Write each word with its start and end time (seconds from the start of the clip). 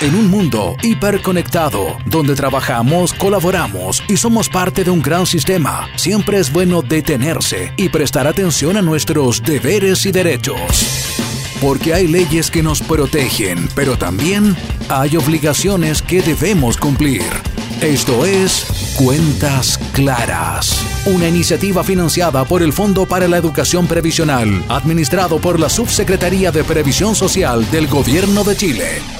En 0.00 0.14
un 0.14 0.30
mundo 0.30 0.76
hiperconectado, 0.80 1.96
donde 2.06 2.36
trabajamos, 2.36 3.12
colaboramos 3.12 4.00
y 4.06 4.16
somos 4.16 4.48
parte 4.48 4.84
de 4.84 4.92
un 4.92 5.02
gran 5.02 5.26
sistema, 5.26 5.88
siempre 5.96 6.38
es 6.38 6.52
bueno 6.52 6.82
detenerse 6.82 7.72
y 7.76 7.88
prestar 7.88 8.28
atención 8.28 8.76
a 8.76 8.82
nuestros 8.82 9.42
deberes 9.42 10.06
y 10.06 10.12
derechos. 10.12 10.86
Porque 11.60 11.94
hay 11.94 12.06
leyes 12.06 12.48
que 12.48 12.62
nos 12.62 12.80
protegen, 12.80 13.68
pero 13.74 13.98
también 13.98 14.54
hay 14.88 15.16
obligaciones 15.16 16.00
que 16.00 16.22
debemos 16.22 16.76
cumplir. 16.76 17.24
Esto 17.80 18.24
es 18.24 18.94
Cuentas 18.96 19.80
Claras, 19.94 20.80
una 21.06 21.26
iniciativa 21.26 21.82
financiada 21.82 22.44
por 22.44 22.62
el 22.62 22.72
Fondo 22.72 23.04
para 23.04 23.26
la 23.26 23.36
Educación 23.36 23.88
Previsional, 23.88 24.64
administrado 24.68 25.40
por 25.40 25.58
la 25.58 25.68
Subsecretaría 25.68 26.52
de 26.52 26.62
Previsión 26.62 27.16
Social 27.16 27.68
del 27.72 27.88
Gobierno 27.88 28.44
de 28.44 28.56
Chile. 28.56 29.17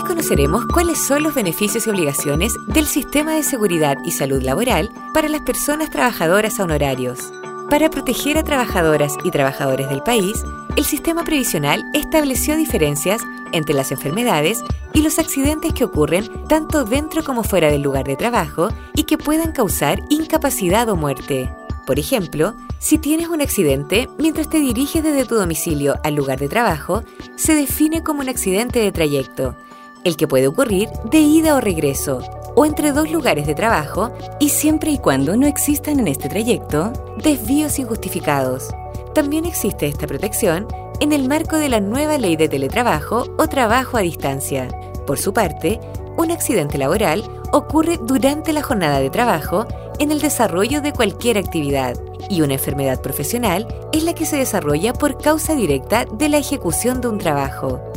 Hoy 0.00 0.06
conoceremos 0.06 0.64
cuáles 0.64 0.98
son 0.98 1.22
los 1.24 1.34
beneficios 1.34 1.86
y 1.86 1.90
obligaciones 1.90 2.54
del 2.66 2.86
sistema 2.86 3.34
de 3.34 3.42
seguridad 3.42 3.98
y 4.02 4.12
salud 4.12 4.42
laboral 4.42 4.90
para 5.12 5.28
las 5.28 5.42
personas 5.42 5.90
trabajadoras 5.90 6.58
a 6.58 6.64
honorarios. 6.64 7.34
Para 7.68 7.90
proteger 7.90 8.38
a 8.38 8.42
trabajadoras 8.42 9.18
y 9.24 9.30
trabajadores 9.30 9.90
del 9.90 10.02
país, 10.02 10.42
el 10.76 10.86
sistema 10.86 11.22
previsional 11.22 11.84
estableció 11.92 12.56
diferencias 12.56 13.20
entre 13.52 13.74
las 13.74 13.92
enfermedades 13.92 14.64
y 14.94 15.02
los 15.02 15.18
accidentes 15.18 15.74
que 15.74 15.84
ocurren 15.84 16.30
tanto 16.48 16.84
dentro 16.84 17.22
como 17.22 17.44
fuera 17.44 17.70
del 17.70 17.82
lugar 17.82 18.06
de 18.06 18.16
trabajo 18.16 18.70
y 18.94 19.02
que 19.02 19.18
puedan 19.18 19.52
causar 19.52 20.00
incapacidad 20.08 20.88
o 20.88 20.96
muerte. 20.96 21.54
Por 21.84 21.98
ejemplo, 21.98 22.54
si 22.78 22.96
tienes 22.96 23.28
un 23.28 23.42
accidente 23.42 24.08
mientras 24.18 24.48
te 24.48 24.60
diriges 24.60 25.02
desde 25.02 25.26
tu 25.26 25.34
domicilio 25.34 25.96
al 26.04 26.14
lugar 26.14 26.38
de 26.38 26.48
trabajo, 26.48 27.04
se 27.36 27.54
define 27.54 28.02
como 28.02 28.20
un 28.20 28.30
accidente 28.30 28.78
de 28.78 28.92
trayecto 28.92 29.56
el 30.04 30.16
que 30.16 30.28
puede 30.28 30.46
ocurrir 30.46 30.88
de 31.10 31.18
ida 31.18 31.54
o 31.54 31.60
regreso, 31.60 32.20
o 32.54 32.64
entre 32.64 32.92
dos 32.92 33.10
lugares 33.10 33.46
de 33.46 33.54
trabajo, 33.54 34.10
y 34.38 34.48
siempre 34.48 34.90
y 34.90 34.98
cuando 34.98 35.36
no 35.36 35.46
existan 35.46 36.00
en 36.00 36.08
este 36.08 36.28
trayecto 36.28 36.92
desvíos 37.22 37.78
injustificados. 37.78 38.70
También 39.14 39.44
existe 39.44 39.86
esta 39.86 40.06
protección 40.06 40.66
en 41.00 41.12
el 41.12 41.28
marco 41.28 41.56
de 41.56 41.68
la 41.68 41.80
nueva 41.80 42.18
ley 42.18 42.36
de 42.36 42.48
teletrabajo 42.48 43.26
o 43.38 43.48
trabajo 43.48 43.96
a 43.96 44.02
distancia. 44.02 44.68
Por 45.06 45.18
su 45.18 45.32
parte, 45.32 45.80
un 46.16 46.30
accidente 46.30 46.78
laboral 46.78 47.24
ocurre 47.52 47.98
durante 48.02 48.52
la 48.52 48.62
jornada 48.62 49.00
de 49.00 49.10
trabajo 49.10 49.66
en 49.98 50.10
el 50.12 50.20
desarrollo 50.20 50.80
de 50.80 50.92
cualquier 50.92 51.38
actividad 51.38 51.94
y 52.28 52.42
una 52.42 52.54
enfermedad 52.54 53.00
profesional 53.02 53.66
es 53.92 54.04
la 54.04 54.14
que 54.14 54.26
se 54.26 54.36
desarrolla 54.36 54.92
por 54.92 55.18
causa 55.18 55.54
directa 55.54 56.04
de 56.04 56.28
la 56.28 56.38
ejecución 56.38 57.00
de 57.00 57.08
un 57.08 57.18
trabajo. 57.18 57.89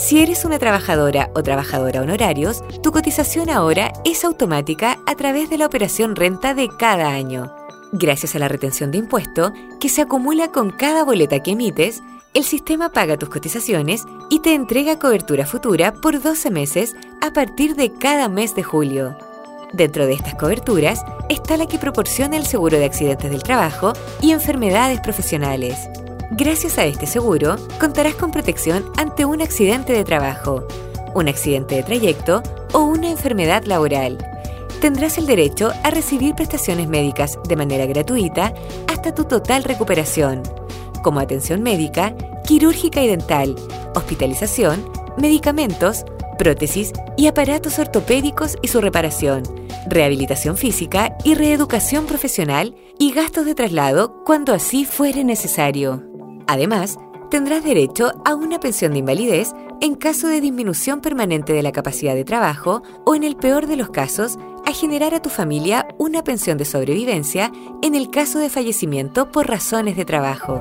Si 0.00 0.22
eres 0.22 0.46
una 0.46 0.58
trabajadora 0.58 1.30
o 1.34 1.42
trabajadora 1.42 2.00
honorarios, 2.00 2.64
tu 2.82 2.90
cotización 2.90 3.50
ahora 3.50 3.92
es 4.06 4.24
automática 4.24 4.98
a 5.06 5.14
través 5.14 5.50
de 5.50 5.58
la 5.58 5.66
operación 5.66 6.16
renta 6.16 6.54
de 6.54 6.68
cada 6.68 7.10
año. 7.10 7.54
Gracias 7.92 8.34
a 8.34 8.38
la 8.38 8.48
retención 8.48 8.90
de 8.90 8.96
impuesto, 8.96 9.52
que 9.78 9.90
se 9.90 10.00
acumula 10.00 10.50
con 10.50 10.70
cada 10.70 11.04
boleta 11.04 11.40
que 11.40 11.50
emites, 11.50 12.02
el 12.32 12.44
sistema 12.44 12.88
paga 12.88 13.18
tus 13.18 13.28
cotizaciones 13.28 14.06
y 14.30 14.40
te 14.40 14.54
entrega 14.54 14.98
cobertura 14.98 15.44
futura 15.44 15.92
por 15.92 16.20
12 16.20 16.50
meses 16.50 16.96
a 17.20 17.34
partir 17.34 17.76
de 17.76 17.92
cada 17.92 18.30
mes 18.30 18.54
de 18.54 18.62
julio. 18.62 19.18
Dentro 19.74 20.06
de 20.06 20.14
estas 20.14 20.34
coberturas 20.34 21.04
está 21.28 21.58
la 21.58 21.66
que 21.66 21.78
proporciona 21.78 22.38
el 22.38 22.46
seguro 22.46 22.78
de 22.78 22.86
accidentes 22.86 23.30
del 23.30 23.42
trabajo 23.42 23.92
y 24.22 24.32
enfermedades 24.32 24.98
profesionales. 25.00 25.76
Gracias 26.40 26.78
a 26.78 26.86
este 26.86 27.06
seguro, 27.06 27.56
contarás 27.78 28.14
con 28.14 28.30
protección 28.30 28.90
ante 28.96 29.26
un 29.26 29.42
accidente 29.42 29.92
de 29.92 30.04
trabajo, 30.04 30.66
un 31.14 31.28
accidente 31.28 31.74
de 31.74 31.82
trayecto 31.82 32.42
o 32.72 32.78
una 32.78 33.10
enfermedad 33.10 33.64
laboral. 33.64 34.16
Tendrás 34.80 35.18
el 35.18 35.26
derecho 35.26 35.70
a 35.84 35.90
recibir 35.90 36.34
prestaciones 36.34 36.88
médicas 36.88 37.38
de 37.46 37.56
manera 37.56 37.84
gratuita 37.84 38.54
hasta 38.88 39.14
tu 39.14 39.24
total 39.24 39.64
recuperación, 39.64 40.42
como 41.04 41.20
atención 41.20 41.62
médica, 41.62 42.16
quirúrgica 42.46 43.02
y 43.02 43.08
dental, 43.08 43.54
hospitalización, 43.94 44.90
medicamentos, 45.18 46.06
prótesis 46.38 46.94
y 47.18 47.26
aparatos 47.26 47.78
ortopédicos 47.78 48.56
y 48.62 48.68
su 48.68 48.80
reparación, 48.80 49.42
rehabilitación 49.86 50.56
física 50.56 51.18
y 51.22 51.34
reeducación 51.34 52.06
profesional 52.06 52.74
y 52.98 53.12
gastos 53.12 53.44
de 53.44 53.54
traslado 53.54 54.24
cuando 54.24 54.54
así 54.54 54.86
fuere 54.86 55.22
necesario. 55.22 56.09
Además, 56.50 56.98
tendrás 57.30 57.62
derecho 57.62 58.10
a 58.24 58.34
una 58.34 58.58
pensión 58.58 58.90
de 58.90 58.98
invalidez 58.98 59.52
en 59.80 59.94
caso 59.94 60.26
de 60.26 60.40
disminución 60.40 61.00
permanente 61.00 61.52
de 61.52 61.62
la 61.62 61.70
capacidad 61.70 62.16
de 62.16 62.24
trabajo 62.24 62.82
o, 63.06 63.14
en 63.14 63.22
el 63.22 63.36
peor 63.36 63.68
de 63.68 63.76
los 63.76 63.90
casos, 63.90 64.36
a 64.66 64.72
generar 64.72 65.14
a 65.14 65.22
tu 65.22 65.28
familia 65.28 65.86
una 65.96 66.24
pensión 66.24 66.58
de 66.58 66.64
sobrevivencia 66.64 67.52
en 67.82 67.94
el 67.94 68.10
caso 68.10 68.40
de 68.40 68.50
fallecimiento 68.50 69.30
por 69.30 69.46
razones 69.46 69.96
de 69.96 70.04
trabajo. 70.04 70.60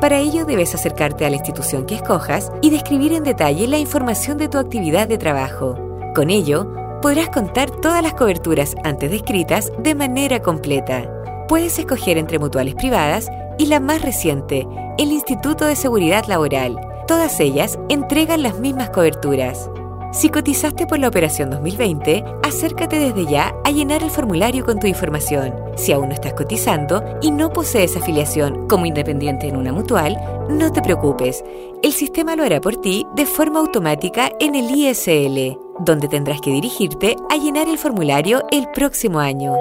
Para 0.00 0.18
ello 0.18 0.44
debes 0.44 0.72
acercarte 0.72 1.26
a 1.26 1.30
la 1.30 1.36
institución 1.36 1.84
que 1.84 1.96
escojas 1.96 2.52
y 2.62 2.70
describir 2.70 3.12
en 3.12 3.24
detalle 3.24 3.66
la 3.66 3.78
información 3.78 4.38
de 4.38 4.46
tu 4.46 4.58
actividad 4.58 5.08
de 5.08 5.18
trabajo. 5.18 5.76
Con 6.14 6.30
ello, 6.30 6.72
podrás 7.02 7.30
contar 7.30 7.72
todas 7.72 8.04
las 8.04 8.14
coberturas 8.14 8.76
antes 8.84 9.10
descritas 9.10 9.72
de 9.82 9.96
manera 9.96 10.40
completa. 10.40 11.10
Puedes 11.48 11.76
escoger 11.80 12.18
entre 12.18 12.38
mutuales 12.38 12.76
privadas 12.76 13.28
y 13.58 13.66
la 13.66 13.80
más 13.80 14.00
reciente, 14.00 14.66
el 14.98 15.10
Instituto 15.10 15.64
de 15.64 15.76
Seguridad 15.76 16.24
Laboral. 16.26 16.78
Todas 17.08 17.40
ellas 17.40 17.78
entregan 17.88 18.42
las 18.42 18.58
mismas 18.58 18.90
coberturas. 18.90 19.68
Si 20.12 20.28
cotizaste 20.28 20.86
por 20.86 21.00
la 21.00 21.08
operación 21.08 21.50
2020, 21.50 22.24
acércate 22.44 23.00
desde 23.00 23.26
ya 23.26 23.52
a 23.64 23.72
llenar 23.72 24.04
el 24.04 24.10
formulario 24.10 24.64
con 24.64 24.78
tu 24.78 24.86
información. 24.86 25.52
Si 25.76 25.92
aún 25.92 26.08
no 26.08 26.14
estás 26.14 26.34
cotizando 26.34 27.02
y 27.20 27.32
no 27.32 27.52
posees 27.52 27.96
afiliación 27.96 28.68
como 28.68 28.86
independiente 28.86 29.48
en 29.48 29.56
una 29.56 29.72
mutual, 29.72 30.16
no 30.48 30.70
te 30.70 30.82
preocupes. 30.82 31.44
El 31.82 31.92
sistema 31.92 32.36
lo 32.36 32.44
hará 32.44 32.60
por 32.60 32.76
ti 32.76 33.04
de 33.16 33.26
forma 33.26 33.58
automática 33.58 34.30
en 34.38 34.54
el 34.54 34.70
ISL, 34.70 35.58
donde 35.80 36.06
tendrás 36.06 36.40
que 36.40 36.52
dirigirte 36.52 37.16
a 37.28 37.36
llenar 37.36 37.68
el 37.68 37.78
formulario 37.78 38.44
el 38.52 38.68
próximo 38.70 39.18
año. 39.18 39.56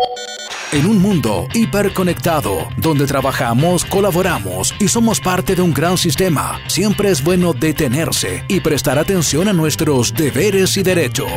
En 0.74 0.88
un 0.88 1.00
mundo 1.00 1.48
hiperconectado, 1.54 2.68
donde 2.78 3.06
trabajamos, 3.06 3.86
colaboramos 3.86 4.74
y 4.80 4.88
somos 4.88 5.20
parte 5.20 5.54
de 5.56 5.62
un 5.62 5.72
gran 5.72 6.00
sistema, 6.00 6.60
siempre 6.66 7.12
es 7.12 7.24
bueno 7.24 7.54
detenerse 7.54 8.44
y 8.48 8.60
prestar 8.60 8.98
atención 8.98 9.48
a 9.48 9.54
nuestros 9.54 10.16
deberes 10.16 10.76
y 10.78 10.82
derechos. 10.82 11.30